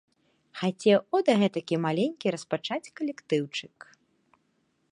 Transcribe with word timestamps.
Хацеў 0.59 0.99
от 1.17 1.25
гэтакі 1.41 1.75
маленькі 1.85 2.33
распачаць 2.37 2.91
калектыўчык. 3.01 3.77